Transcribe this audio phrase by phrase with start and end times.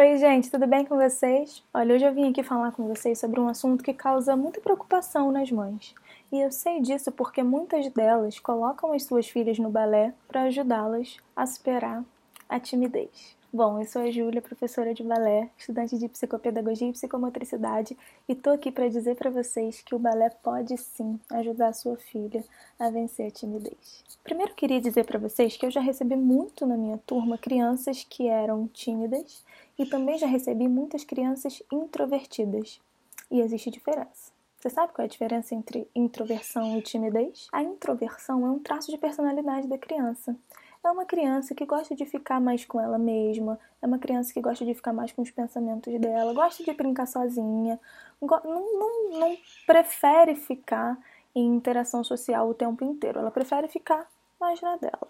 [0.00, 1.60] Oi, gente, tudo bem com vocês?
[1.74, 5.32] Olha, hoje eu vim aqui falar com vocês sobre um assunto que causa muita preocupação
[5.32, 5.92] nas mães.
[6.30, 11.16] E eu sei disso porque muitas delas colocam as suas filhas no balé para ajudá-las
[11.34, 12.04] a superar
[12.48, 13.36] a timidez.
[13.52, 17.96] Bom, eu sou a Júlia, professora de balé, estudante de psicopedagogia e psicomotricidade,
[18.28, 21.96] e tô aqui para dizer para vocês que o balé pode sim ajudar a sua
[21.96, 22.44] filha
[22.78, 24.04] a vencer a timidez.
[24.22, 28.28] Primeiro queria dizer para vocês que eu já recebi muito na minha turma crianças que
[28.28, 29.42] eram tímidas
[29.78, 32.80] e também já recebi muitas crianças introvertidas.
[33.30, 34.32] E existe diferença.
[34.58, 37.46] Você sabe qual é a diferença entre introversão e timidez?
[37.52, 40.34] A introversão é um traço de personalidade da criança
[40.82, 44.40] é uma criança que gosta de ficar mais com ela mesma, é uma criança que
[44.40, 47.78] gosta de ficar mais com os pensamentos dela, gosta de brincar sozinha,
[48.20, 49.36] não, não, não
[49.66, 50.98] prefere ficar
[51.34, 54.08] em interação social o tempo inteiro, ela prefere ficar
[54.40, 55.08] mais na dela.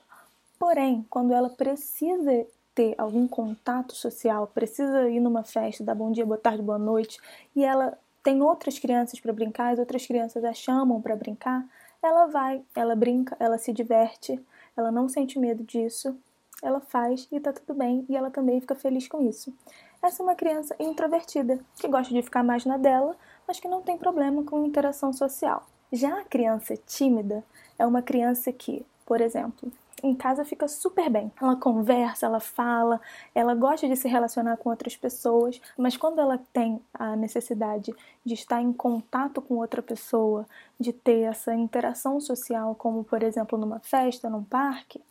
[0.59, 2.47] Porém, quando ela precisa
[2.79, 7.19] ter algum contato social, precisa ir numa festa, dar bom dia, boa tarde, boa noite,
[7.57, 11.67] e ela tem outras crianças para brincar, as outras crianças a chamam para brincar,
[12.01, 14.41] ela vai, ela brinca, ela se diverte,
[14.77, 16.17] ela não sente medo disso,
[16.63, 19.53] ela faz e tá tudo bem, e ela também fica feliz com isso.
[20.01, 23.83] Essa é uma criança introvertida, que gosta de ficar mais na dela, mas que não
[23.83, 25.67] tem problema com interação social.
[25.93, 27.43] Já a criança tímida
[27.77, 29.69] é uma criança que, por exemplo,
[30.03, 31.33] em casa fica super bem.
[31.41, 33.01] Ela conversa, ela fala,
[33.35, 38.35] ela gosta de se relacionar com outras pessoas, mas quando ela tem a necessidade de
[38.35, 40.47] estar em contato com outra pessoa,
[40.79, 45.03] de ter essa interação social, como por exemplo numa festa, num parque,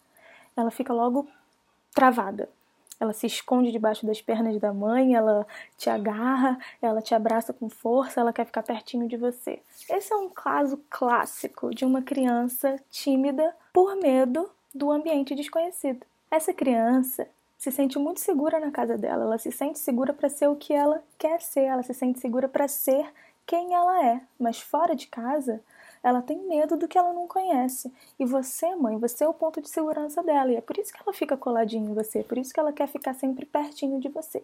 [0.55, 1.27] ela fica logo
[1.93, 2.49] travada.
[2.99, 5.45] Ela se esconde debaixo das pernas da mãe, ela
[5.77, 9.61] te agarra, ela te abraça com força, ela quer ficar pertinho de você.
[9.87, 16.05] Esse é um caso clássico de uma criança tímida por medo do ambiente desconhecido.
[16.29, 20.47] Essa criança se sente muito segura na casa dela, ela se sente segura para ser
[20.47, 23.11] o que ela quer ser, ela se sente segura para ser
[23.45, 25.61] quem ela é, mas fora de casa,
[26.03, 27.91] ela tem medo do que ela não conhece.
[28.19, 30.99] E você, mãe, você é o ponto de segurança dela, e é por isso que
[31.01, 34.43] ela fica coladinha em você, por isso que ela quer ficar sempre pertinho de você.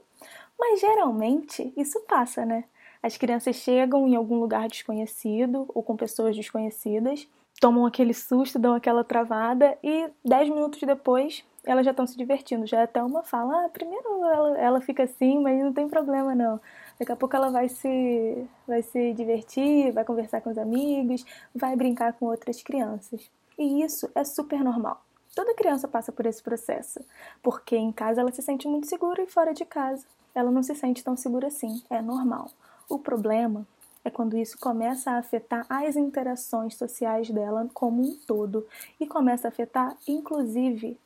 [0.57, 2.63] Mas geralmente isso passa, né?
[3.01, 7.27] As crianças chegam em algum lugar desconhecido ou com pessoas desconhecidas
[7.59, 12.67] tomam aquele susto, dão aquela travada e dez minutos depois elas já estão se divertindo.
[12.67, 16.35] Já é até uma fala, ah, primeiro ela, ela fica assim, mas não tem problema
[16.35, 16.59] não.
[16.99, 21.25] Daqui a pouco ela vai se, vai se divertir, vai conversar com os amigos,
[21.55, 23.29] vai brincar com outras crianças.
[23.57, 25.01] E isso é super normal.
[25.33, 26.99] Toda criança passa por esse processo,
[27.41, 30.73] porque em casa ela se sente muito segura e fora de casa ela não se
[30.75, 31.81] sente tão segura assim.
[31.89, 32.49] É normal.
[32.89, 33.67] O problema
[34.03, 38.67] é quando isso começa a afetar as interações sociais dela como um todo
[38.99, 40.97] e começa a afetar inclusive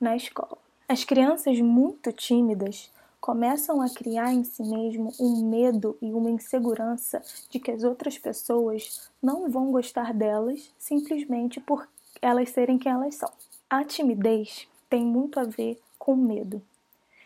[0.00, 0.58] na escola.
[0.88, 2.90] As crianças muito tímidas
[3.20, 8.18] começam a criar em si mesmo um medo e uma insegurança de que as outras
[8.18, 11.86] pessoas não vão gostar delas simplesmente por
[12.20, 13.30] elas serem quem elas são.
[13.68, 16.60] A timidez tem muito a ver com medo.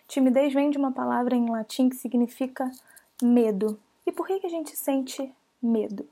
[0.07, 2.71] Timidez vem de uma palavra em latim que significa
[3.23, 5.33] medo, e por que, que a gente sente
[5.63, 6.09] medo?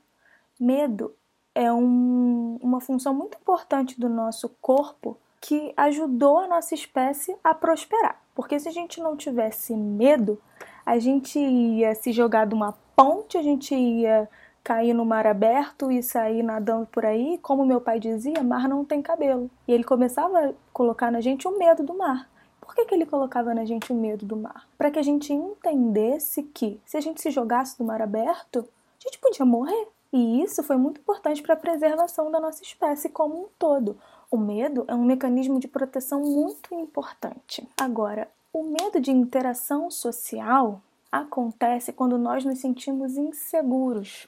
[0.59, 1.13] Medo
[1.53, 7.53] é um, uma função muito importante do nosso corpo que ajudou a nossa espécie a
[7.53, 8.21] prosperar.
[8.33, 10.41] Porque se a gente não tivesse medo,
[10.85, 14.27] a gente ia se jogar de uma ponte, a gente ia
[14.63, 17.37] cair no mar aberto e sair nadando por aí.
[17.41, 19.51] Como meu pai dizia, mar não tem cabelo.
[19.67, 22.29] E ele começava a colocar na gente o medo do mar.
[22.65, 24.67] Por que, que ele colocava na gente o medo do mar?
[24.77, 29.03] Para que a gente entendesse que se a gente se jogasse do mar aberto, a
[29.03, 29.87] gente podia morrer.
[30.11, 33.97] E isso foi muito importante para a preservação da nossa espécie como um todo.
[34.29, 37.67] O medo é um mecanismo de proteção muito importante.
[37.77, 40.81] Agora, o medo de interação social
[41.11, 44.27] acontece quando nós nos sentimos inseguros.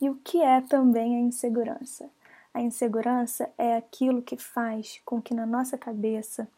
[0.00, 2.08] E o que é também a insegurança?
[2.52, 6.48] A insegurança é aquilo que faz com que na nossa cabeça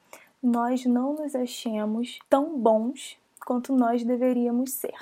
[0.43, 4.95] nós não nos achemos tão bons quanto nós deveríamos ser,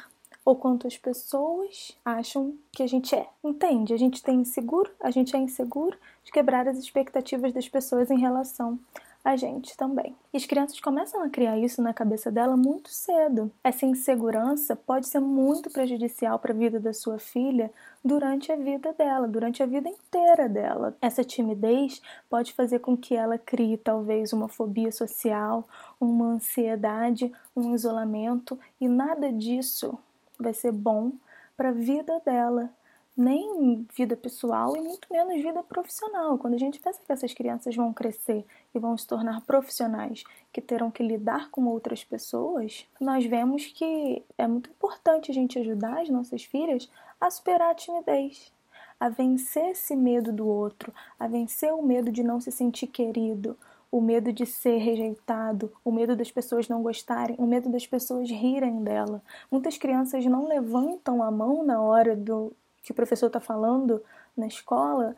[0.44, 3.26] ou quanto as pessoas acham que a gente é.
[3.42, 3.94] Entende?
[3.94, 8.18] A gente tem inseguro, a gente é inseguro de quebrar as expectativas das pessoas em
[8.18, 8.78] relação
[9.24, 10.14] a gente também.
[10.32, 13.50] E as crianças começam a criar isso na cabeça dela muito cedo.
[13.64, 17.72] Essa insegurança pode ser muito prejudicial para a vida da sua filha
[18.04, 20.94] durante a vida dela, durante a vida inteira dela.
[21.00, 25.66] Essa timidez pode fazer com que ela crie talvez uma fobia social,
[25.98, 29.98] uma ansiedade, um isolamento, e nada disso
[30.38, 31.12] vai ser bom
[31.56, 32.70] para a vida dela
[33.16, 36.36] nem vida pessoal e muito menos vida profissional.
[36.36, 38.44] Quando a gente pensa que essas crianças vão crescer
[38.74, 44.22] e vão se tornar profissionais que terão que lidar com outras pessoas, nós vemos que
[44.36, 46.90] é muito importante a gente ajudar as nossas filhas
[47.20, 48.52] a superar a timidez,
[48.98, 53.56] a vencer esse medo do outro, a vencer o medo de não se sentir querido,
[53.92, 58.28] o medo de ser rejeitado, o medo das pessoas não gostarem, o medo das pessoas
[58.28, 59.22] rirem dela.
[59.48, 62.52] Muitas crianças não levantam a mão na hora do
[62.84, 64.00] que o professor está falando
[64.36, 65.16] na escola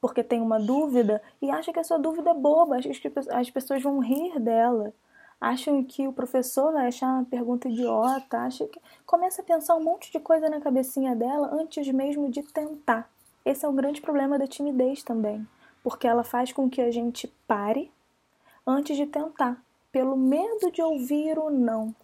[0.00, 3.50] porque tem uma dúvida e acha que a sua dúvida é boba, acha que as
[3.50, 4.94] pessoas vão rir dela,
[5.40, 9.82] acham que o professor vai achar uma pergunta idiota, acha que começa a pensar um
[9.82, 13.10] monte de coisa na cabecinha dela antes mesmo de tentar.
[13.44, 15.46] Esse é o grande problema da timidez também,
[15.82, 17.90] porque ela faz com que a gente pare
[18.64, 19.60] antes de tentar,
[19.90, 21.94] pelo medo de ouvir o não,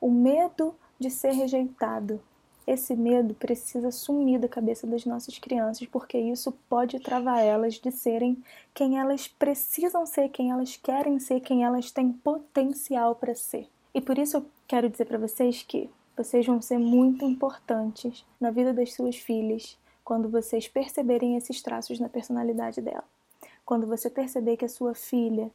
[0.00, 2.20] o medo de ser rejeitado,
[2.68, 7.90] esse medo precisa sumir da cabeça das nossas crianças, porque isso pode travar elas de
[7.90, 8.36] serem
[8.74, 13.66] quem elas precisam ser, quem elas querem ser, quem elas têm potencial para ser.
[13.94, 18.50] E por isso eu quero dizer para vocês que vocês vão ser muito importantes na
[18.50, 23.04] vida das suas filhas quando vocês perceberem esses traços na personalidade dela.
[23.64, 25.50] Quando você perceber que a sua filha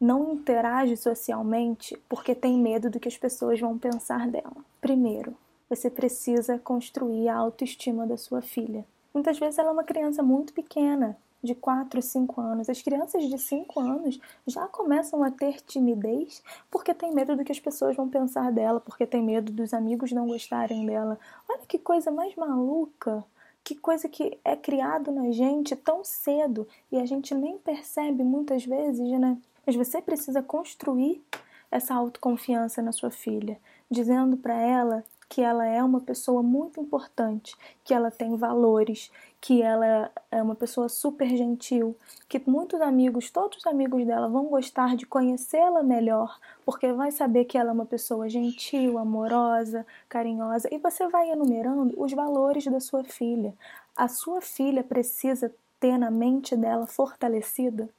[0.00, 4.56] não interage socialmente porque tem medo do que as pessoas vão pensar dela.
[4.80, 5.36] Primeiro,
[5.74, 8.84] você precisa construir a autoestima da sua filha.
[9.12, 12.70] Muitas vezes ela é uma criança muito pequena, de 4, 5 anos.
[12.70, 17.52] As crianças de 5 anos já começam a ter timidez porque tem medo do que
[17.52, 21.18] as pessoas vão pensar dela, porque tem medo dos amigos não gostarem dela.
[21.48, 23.22] Olha que coisa mais maluca!
[23.62, 28.64] Que coisa que é criado na gente tão cedo e a gente nem percebe muitas
[28.64, 29.38] vezes, né?
[29.64, 31.22] Mas você precisa construir
[31.70, 33.58] essa autoconfiança na sua filha,
[33.90, 35.02] dizendo para ela
[35.34, 39.10] que ela é uma pessoa muito importante, que ela tem valores,
[39.40, 41.96] que ela é uma pessoa super gentil,
[42.28, 47.46] que muitos amigos, todos os amigos dela vão gostar de conhecê-la melhor, porque vai saber
[47.46, 52.78] que ela é uma pessoa gentil, amorosa, carinhosa, e você vai enumerando os valores da
[52.78, 53.52] sua filha.
[53.96, 57.90] A sua filha precisa ter na mente dela fortalecida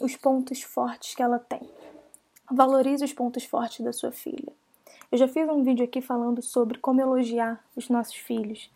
[0.00, 1.68] os pontos fortes que ela tem.
[2.50, 4.61] Valorize os pontos fortes da sua filha.
[5.12, 8.70] Eu já fiz um vídeo aqui falando sobre como elogiar os nossos filhos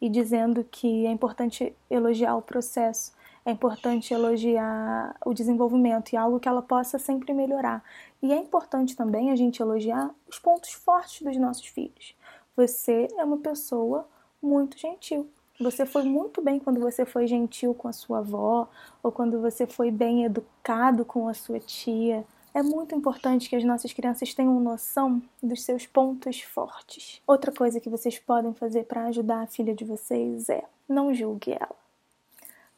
[0.00, 3.12] e dizendo que é importante elogiar o processo,
[3.44, 7.84] é importante elogiar o desenvolvimento e algo que ela possa sempre melhorar.
[8.22, 12.16] E é importante também a gente elogiar os pontos fortes dos nossos filhos.
[12.56, 14.08] Você é uma pessoa
[14.40, 15.28] muito gentil.
[15.60, 18.66] Você foi muito bem quando você foi gentil com a sua avó,
[19.02, 22.24] ou quando você foi bem educado com a sua tia.
[22.54, 27.22] É muito importante que as nossas crianças tenham noção dos seus pontos fortes.
[27.26, 31.52] Outra coisa que vocês podem fazer para ajudar a filha de vocês é não julgue
[31.52, 31.76] ela.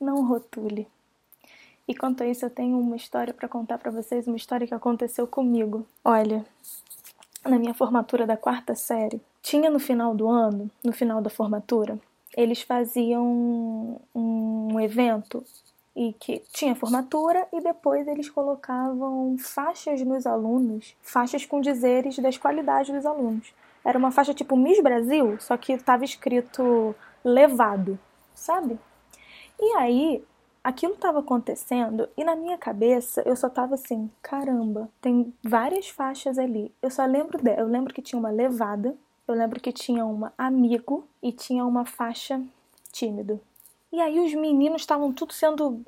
[0.00, 0.86] Não rotule.
[1.88, 4.74] E quanto a isso, eu tenho uma história para contar para vocês, uma história que
[4.74, 5.84] aconteceu comigo.
[6.04, 6.46] Olha,
[7.44, 11.98] na minha formatura da quarta série, tinha no final do ano, no final da formatura,
[12.36, 15.44] eles faziam um evento
[15.96, 22.36] e que tinha formatura e depois eles colocavam faixas nos alunos, faixas com dizeres das
[22.36, 23.54] qualidades dos alunos.
[23.84, 27.98] Era uma faixa tipo Miss Brasil, só que estava escrito levado,
[28.34, 28.78] sabe?
[29.60, 30.24] E aí
[30.64, 36.38] aquilo estava acontecendo e na minha cabeça eu só tava assim, caramba, tem várias faixas
[36.38, 36.72] ali.
[36.82, 38.96] Eu só lembro dela, eu lembro que tinha uma levada,
[39.28, 42.42] eu lembro que tinha uma amigo e tinha uma faixa
[42.90, 43.40] tímido.
[43.94, 45.80] E aí os meninos estavam tudo sendo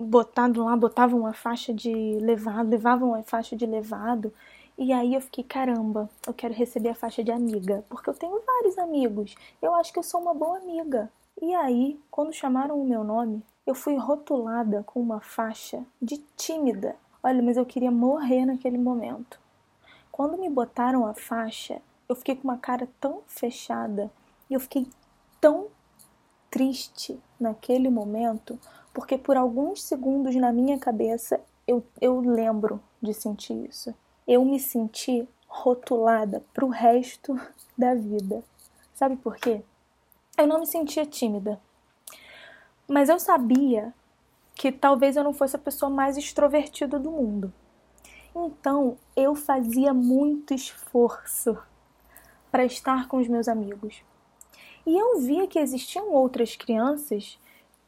[0.00, 4.32] botado lá, botavam uma faixa de levado, levavam uma faixa de levado.
[4.78, 8.40] E aí eu fiquei, caramba, eu quero receber a faixa de amiga, porque eu tenho
[8.46, 9.34] vários amigos.
[9.60, 11.12] Eu acho que eu sou uma boa amiga.
[11.42, 16.96] E aí, quando chamaram o meu nome, eu fui rotulada com uma faixa de tímida.
[17.22, 19.38] Olha, mas eu queria morrer naquele momento.
[20.10, 24.10] Quando me botaram a faixa, eu fiquei com uma cara tão fechada
[24.48, 24.86] e eu fiquei
[25.38, 25.66] tão
[26.52, 28.58] triste naquele momento,
[28.92, 33.94] porque por alguns segundos na minha cabeça eu, eu lembro de sentir isso.
[34.28, 37.40] Eu me senti rotulada para o resto
[37.76, 38.44] da vida.
[38.92, 39.62] Sabe por quê?
[40.36, 41.58] Eu não me sentia tímida,
[42.86, 43.92] mas eu sabia
[44.54, 47.52] que talvez eu não fosse a pessoa mais extrovertida do mundo.
[48.34, 51.56] Então eu fazia muito esforço
[52.50, 54.02] para estar com os meus amigos,
[54.86, 57.38] e eu via que existiam outras crianças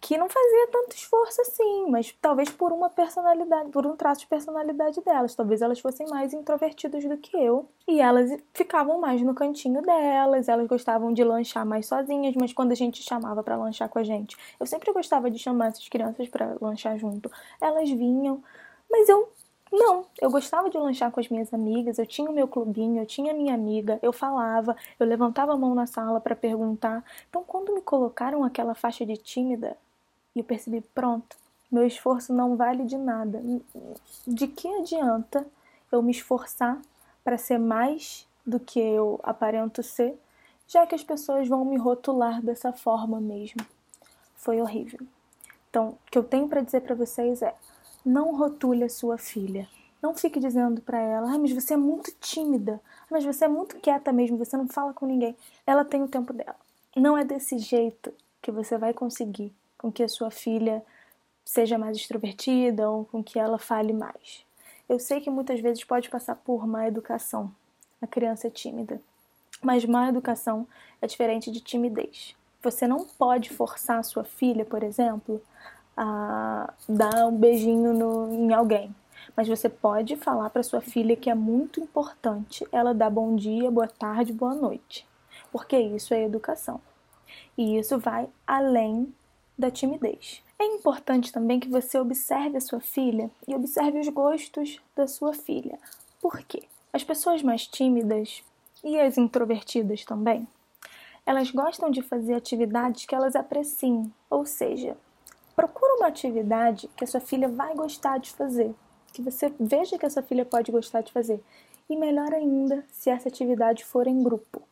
[0.05, 4.27] que não fazia tanto esforço assim, mas talvez por uma personalidade, por um traço de
[4.27, 5.35] personalidade delas.
[5.35, 7.67] Talvez elas fossem mais introvertidas do que eu.
[7.89, 12.73] E elas ficavam mais no cantinho delas, elas gostavam de lanchar mais sozinhas, mas quando
[12.73, 16.29] a gente chamava para lanchar com a gente, eu sempre gostava de chamar essas crianças
[16.29, 17.31] para lanchar junto.
[17.59, 18.43] Elas vinham,
[18.91, 19.33] mas eu
[19.75, 23.07] não, eu gostava de lanchar com as minhas amigas, eu tinha o meu clubinho, eu
[23.07, 27.05] tinha a minha amiga, eu falava, eu levantava a mão na sala para perguntar.
[27.29, 29.77] Então, quando me colocaram aquela faixa de tímida,
[30.35, 31.37] eu percebi, pronto,
[31.71, 33.43] meu esforço não vale de nada.
[34.27, 35.47] De que adianta
[35.91, 36.81] eu me esforçar
[37.25, 40.19] para ser mais do que eu aparento ser,
[40.67, 43.61] já que as pessoas vão me rotular dessa forma mesmo?
[44.37, 45.01] Foi horrível.
[45.71, 47.55] Então, o que eu tenho para dizer para vocês é:
[48.05, 49.69] não rotule a sua filha.
[50.03, 52.81] Não fique dizendo para ela: "Ah, mas você é muito tímida.
[53.11, 55.37] Mas você é muito quieta mesmo, você não fala com ninguém".
[55.67, 56.57] Ela tem o tempo dela.
[56.97, 60.85] Não é desse jeito que você vai conseguir com que a sua filha
[61.45, 64.45] seja mais extrovertida ou com que ela fale mais.
[64.89, 67.51] Eu sei que muitas vezes pode passar por má educação.
[68.01, 69.01] A criança é tímida.
[69.63, 70.67] Mas má educação
[71.01, 72.37] é diferente de timidez.
[72.63, 75.41] Você não pode forçar a sua filha, por exemplo,
[75.97, 78.95] a dar um beijinho no, em alguém.
[79.37, 83.71] Mas você pode falar para sua filha que é muito importante ela dar bom dia,
[83.71, 85.07] boa tarde, boa noite.
[85.51, 86.81] Porque isso é educação.
[87.57, 89.13] E isso vai além
[89.57, 90.43] da timidez.
[90.59, 95.33] É importante também que você observe a sua filha e observe os gostos da sua
[95.33, 95.79] filha.
[96.21, 96.63] Por quê?
[96.93, 98.43] As pessoas mais tímidas
[98.83, 100.47] e as introvertidas também,
[101.27, 104.97] elas gostam de fazer atividades que elas apreciem, ou seja,
[105.57, 108.75] procura uma atividade que a sua filha vai gostar de fazer,
[109.13, 111.43] que você veja que a sua filha pode gostar de fazer.
[111.89, 114.63] E melhor ainda se essa atividade for em grupo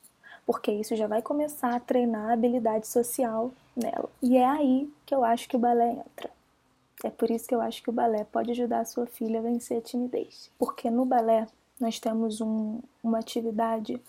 [0.47, 4.11] porque isso já vai começar a treinar a habilidade social nela.
[4.21, 6.31] E é aí que eu acho que o balé entra.
[7.05, 9.43] É por isso que eu acho que o balé pode ajudar a sua filha a
[9.43, 10.51] vencer a timidez.
[10.59, 11.47] Porque no balé
[11.81, 14.01] nós temos um, uma atividade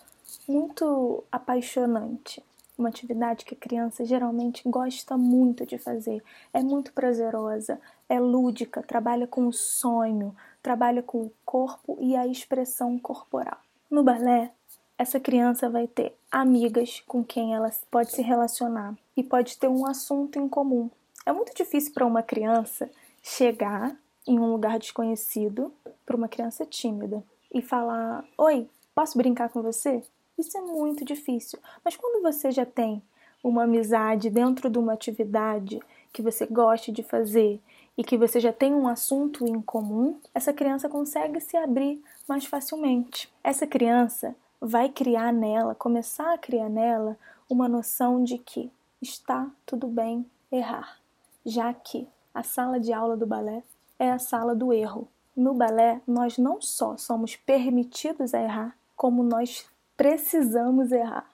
[0.46, 2.42] muito apaixonante.
[2.76, 6.22] Uma atividade que a criança geralmente gosta muito de fazer.
[6.52, 12.26] É muito prazerosa, é lúdica, trabalha com o sonho, trabalha com o corpo e a
[12.26, 13.58] expressão corporal.
[13.88, 14.50] No balé,
[14.98, 19.86] essa criança vai ter amigas com quem ela pode se relacionar e pode ter um
[19.86, 20.90] assunto em comum.
[21.26, 22.90] É muito difícil para uma criança
[23.22, 25.72] chegar em um lugar desconhecido,
[26.04, 30.02] para uma criança tímida, e falar: Oi, posso brincar com você?
[30.38, 31.58] Isso é muito difícil.
[31.84, 33.02] Mas quando você já tem
[33.42, 35.80] uma amizade dentro de uma atividade
[36.12, 37.60] que você gosta de fazer
[37.96, 42.44] e que você já tem um assunto em comum, essa criança consegue se abrir mais
[42.44, 43.32] facilmente.
[43.42, 49.86] Essa criança vai criar nela, começar a criar nela uma noção de que está tudo
[49.86, 50.98] bem errar,
[51.44, 53.62] já que a sala de aula do balé
[53.98, 55.06] é a sala do erro.
[55.36, 61.28] No balé, nós não só somos permitidos a errar, como nós precisamos errar.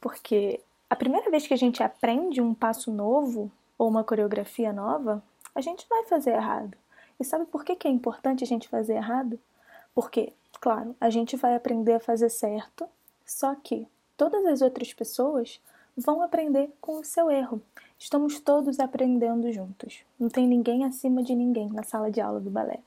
[0.00, 5.22] Porque a primeira vez que a gente aprende um passo novo ou uma coreografia nova,
[5.54, 6.76] a gente vai fazer errado.
[7.18, 9.38] E sabe por que, é importante a gente fazer errado?
[9.94, 10.32] Porque
[10.64, 12.88] Claro, a gente vai aprender a fazer certo,
[13.26, 13.86] só que
[14.16, 15.60] todas as outras pessoas
[15.94, 17.60] vão aprender com o seu erro.
[17.98, 19.98] Estamos todos aprendendo juntos.
[20.18, 22.78] Não tem ninguém acima de ninguém na sala de aula do balé.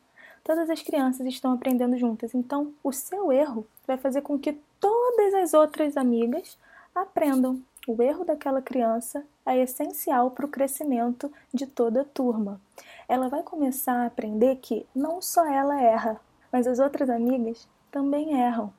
[0.47, 5.33] Todas as crianças estão aprendendo juntas, então o seu erro vai fazer com que todas
[5.33, 6.57] as outras amigas
[6.95, 7.61] aprendam.
[7.85, 12.61] O erro daquela criança é essencial para o crescimento de toda a turma.
[13.09, 16.17] Ela vai começar a aprender que não só ela erra,
[16.49, 18.71] mas as outras amigas também erram.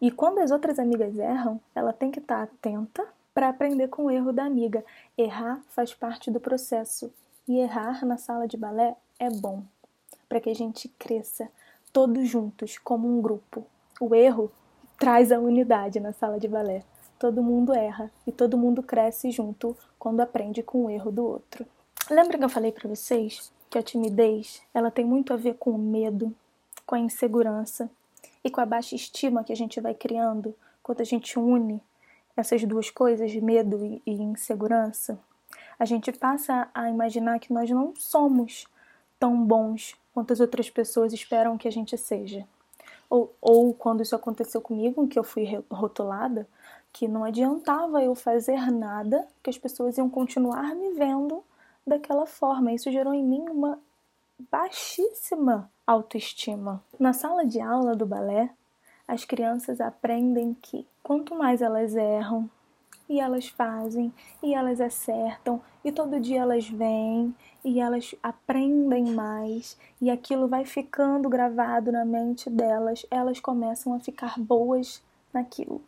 [0.00, 4.10] E quando as outras amigas erram, ela tem que estar atenta para aprender com o
[4.10, 4.82] erro da amiga.
[5.18, 7.12] Errar faz parte do processo
[7.46, 9.62] e errar na sala de balé é bom
[10.32, 11.46] para que a gente cresça
[11.92, 13.66] todos juntos como um grupo.
[14.00, 14.50] O erro
[14.98, 16.84] traz a unidade na sala de balé.
[17.18, 21.66] Todo mundo erra e todo mundo cresce junto quando aprende com o erro do outro.
[22.10, 25.72] Lembra que eu falei para vocês que a timidez, ela tem muito a ver com
[25.72, 26.34] o medo,
[26.86, 27.90] com a insegurança
[28.42, 31.78] e com a baixa estima que a gente vai criando quando a gente une
[32.34, 35.20] essas duas coisas, medo e, e insegurança,
[35.78, 38.66] a gente passa a imaginar que nós não somos
[39.22, 42.44] tão bons quanto as outras pessoas esperam que a gente seja.
[43.08, 46.44] Ou, ou quando isso aconteceu comigo, que eu fui rotulada,
[46.92, 51.44] que não adiantava eu fazer nada, que as pessoas iam continuar me vendo
[51.86, 52.72] daquela forma.
[52.72, 53.78] Isso gerou em mim uma
[54.50, 56.82] baixíssima autoestima.
[56.98, 58.50] Na sala de aula do balé,
[59.06, 62.50] as crianças aprendem que quanto mais elas erram,
[63.08, 69.76] e elas fazem e elas acertam e todo dia elas vêm e elas aprendem mais
[70.00, 75.82] e aquilo vai ficando gravado na mente delas, elas começam a ficar boas naquilo.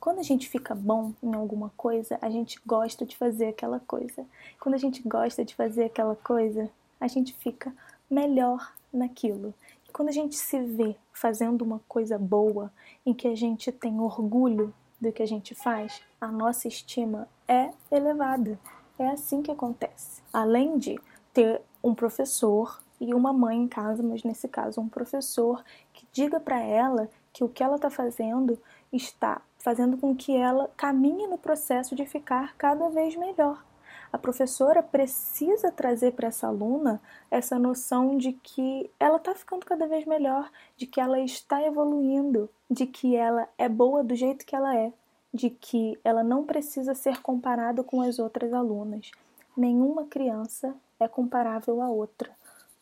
[0.00, 4.24] Quando a gente fica bom em alguma coisa, a gente gosta de fazer aquela coisa.
[4.60, 7.72] Quando a gente gosta de fazer aquela coisa, a gente fica
[8.10, 9.54] melhor naquilo.
[9.88, 12.72] E quando a gente se vê fazendo uma coisa boa,
[13.04, 17.70] em que a gente tem orgulho do que a gente faz, a nossa estima é
[17.90, 18.58] elevada.
[18.98, 20.22] É assim que acontece.
[20.32, 20.98] Além de
[21.32, 26.40] ter um professor e uma mãe em casa, mas nesse caso um professor que diga
[26.40, 28.58] para ela que o que ela está fazendo
[28.92, 33.62] está fazendo com que ela caminhe no processo de ficar cada vez melhor.
[34.12, 37.00] A professora precisa trazer para essa aluna
[37.30, 42.48] essa noção de que ela está ficando cada vez melhor, de que ela está evoluindo,
[42.70, 44.92] de que ela é boa do jeito que ela é,
[45.32, 49.10] de que ela não precisa ser comparada com as outras alunas.
[49.56, 52.30] Nenhuma criança é comparável a outra.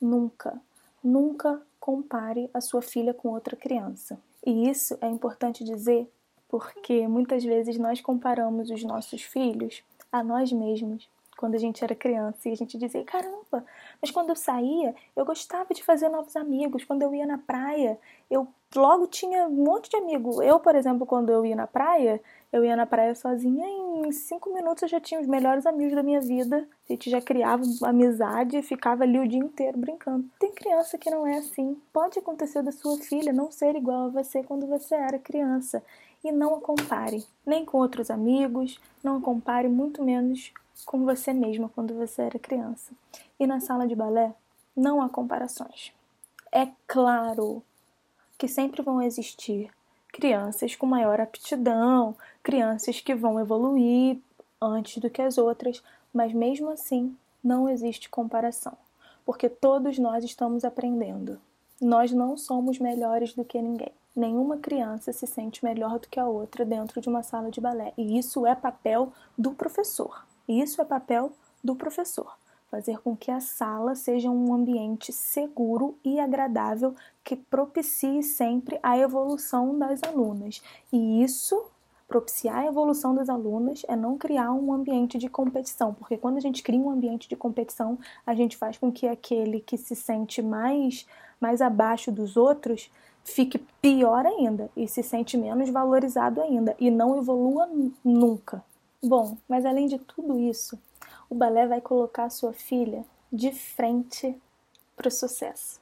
[0.00, 0.60] Nunca,
[1.02, 4.18] nunca compare a sua filha com outra criança.
[4.44, 6.08] E isso é importante dizer
[6.48, 11.94] porque muitas vezes nós comparamos os nossos filhos a nós mesmos quando a gente era
[11.94, 13.64] criança e a gente dizia: caramba,
[14.00, 16.84] mas quando eu saía, eu gostava de fazer novos amigos.
[16.84, 17.98] Quando eu ia na praia,
[18.30, 20.42] eu logo tinha um monte de amigo.
[20.42, 22.20] Eu, por exemplo, quando eu ia na praia,
[22.52, 25.94] eu ia na praia sozinha e em cinco minutos eu já tinha os melhores amigos
[25.94, 26.66] da minha vida.
[26.88, 30.28] A gente já criava amizade e ficava ali o dia inteiro brincando.
[30.38, 31.76] Tem criança que não é assim.
[31.92, 35.82] Pode acontecer da sua filha não ser igual a você quando você era criança
[36.24, 40.52] e não a compare, nem com outros amigos, não a compare muito menos
[40.84, 42.92] com você mesma quando você era criança.
[43.38, 44.34] E na sala de balé
[44.76, 45.92] não há comparações.
[46.52, 47.62] É claro
[48.38, 49.70] que sempre vão existir
[50.12, 54.18] crianças com maior aptidão, crianças que vão evoluir
[54.60, 58.72] antes do que as outras, mas mesmo assim não existe comparação,
[59.24, 61.38] porque todos nós estamos aprendendo.
[61.80, 63.92] Nós não somos melhores do que ninguém.
[64.14, 67.92] Nenhuma criança se sente melhor do que a outra dentro de uma sala de balé.
[67.98, 70.24] E isso é papel do professor.
[70.48, 72.36] E isso é papel do professor.
[72.70, 78.98] Fazer com que a sala seja um ambiente seguro e agradável que propicie sempre a
[78.98, 80.62] evolução das alunas.
[80.92, 81.70] E isso
[82.08, 86.40] propiciar a evolução das alunas é não criar um ambiente de competição, porque quando a
[86.40, 90.40] gente cria um ambiente de competição, a gente faz com que aquele que se sente
[90.40, 91.06] mais
[91.40, 92.90] mais abaixo dos outros
[93.22, 97.68] fique pior ainda e se sente menos valorizado ainda e não evolua
[98.04, 98.64] nunca.
[99.06, 100.76] Bom, mas além de tudo isso,
[101.30, 104.36] o balé vai colocar a sua filha de frente
[104.96, 105.80] para o sucesso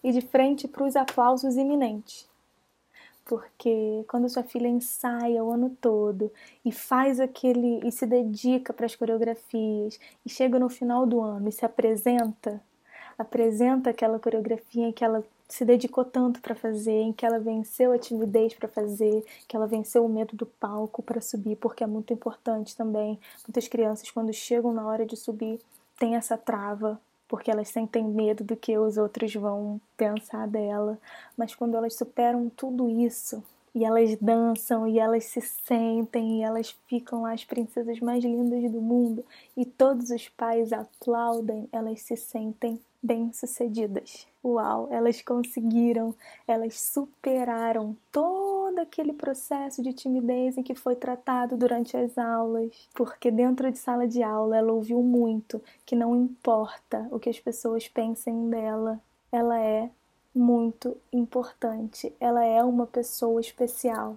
[0.00, 2.30] e de frente para os aplausos iminentes.
[3.24, 6.30] Porque quando sua filha ensaia o ano todo
[6.64, 11.48] e faz aquele e se dedica para as coreografias e chega no final do ano
[11.48, 12.62] e se apresenta,
[13.18, 17.98] apresenta aquela coreografia que ela se dedicou tanto para fazer, em que ela venceu a
[17.98, 22.10] timidez para fazer, que ela venceu o medo do palco para subir, porque é muito
[22.10, 23.20] importante também.
[23.46, 25.60] Muitas crianças, quando chegam na hora de subir,
[25.98, 30.98] têm essa trava, porque elas sentem medo do que os outros vão pensar dela.
[31.36, 36.74] Mas quando elas superam tudo isso, e elas dançam e elas se sentem e elas
[36.86, 39.24] ficam lá as princesas mais lindas do mundo
[39.56, 44.26] e todos os pais aplaudem, elas se sentem bem-sucedidas.
[44.44, 46.14] Uau, elas conseguiram,
[46.46, 53.30] elas superaram todo aquele processo de timidez em que foi tratado durante as aulas, porque
[53.30, 57.88] dentro de sala de aula ela ouviu muito que não importa o que as pessoas
[57.88, 59.90] pensem dela, ela é
[60.34, 64.16] muito importante, ela é uma pessoa especial,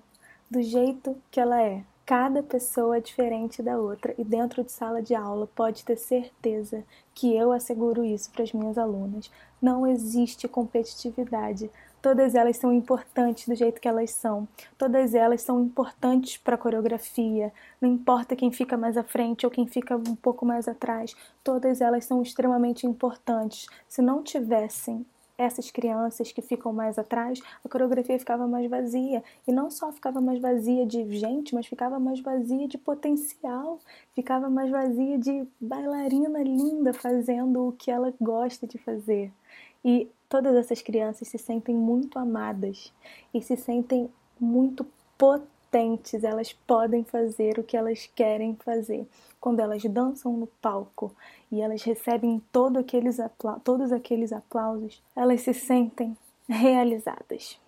[0.50, 1.84] do jeito que ela é.
[2.06, 6.84] Cada pessoa é diferente da outra e dentro de sala de aula pode ter certeza
[7.16, 9.32] que eu asseguro isso para as minhas alunas.
[9.60, 11.68] Não existe competitividade.
[12.04, 14.48] Todas elas são importantes do jeito que elas são.
[14.78, 17.52] Todas elas são importantes para a coreografia.
[17.82, 21.16] Não importa quem fica mais à frente ou quem fica um pouco mais atrás.
[21.44, 23.66] Todas elas são extremamente importantes.
[23.88, 25.04] Se não tivessem
[25.38, 29.24] essas crianças que ficam mais atrás, a coreografia ficava mais vazia.
[29.48, 33.80] E não só ficava mais vazia de gente, mas ficava mais vazia de potencial,
[34.14, 39.32] ficava mais vazia de bailarina linda fazendo o que ela gosta de fazer.
[39.84, 42.94] E todas essas crianças se sentem muito amadas
[43.34, 44.86] e se sentem muito
[45.18, 45.55] potentes,
[46.24, 49.08] elas podem fazer o que elas querem fazer
[49.42, 51.16] quando elas dançam no palco
[51.52, 53.18] e elas recebem todo aqueles
[53.64, 57.60] todos aqueles aplausos, elas se sentem realizadas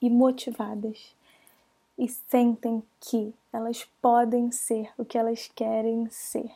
[0.00, 1.14] e motivadas
[1.98, 6.50] e sentem que elas podem ser o que elas querem ser.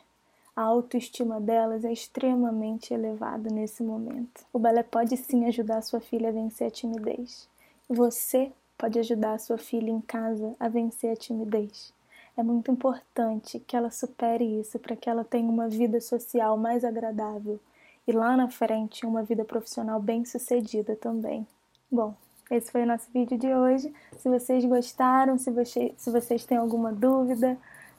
[0.54, 4.44] A autoestima delas é extremamente elevada nesse momento.
[4.52, 7.48] O balé pode sim ajudar sua filha a vencer a timidez.
[7.88, 11.94] Você pode ajudar a sua filha em casa a vencer a timidez.
[12.36, 16.84] É muito importante que ela supere isso para que ela tenha uma vida social mais
[16.84, 17.60] agradável
[18.08, 21.46] e lá na frente uma vida profissional bem sucedida também.
[21.88, 22.12] Bom,
[22.50, 23.94] esse foi o nosso vídeo de hoje.
[24.18, 27.56] Se vocês gostaram, se, você, se vocês têm alguma dúvida,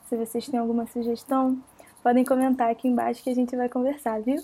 [0.10, 1.64] se vocês têm alguma sugestão,
[2.04, 4.44] podem comentar aqui embaixo que a gente vai conversar, viu?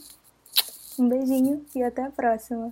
[0.98, 2.72] Um beijinho e até a próxima!